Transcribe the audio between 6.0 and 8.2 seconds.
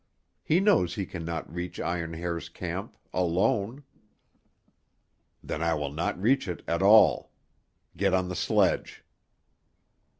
reach it at all. Get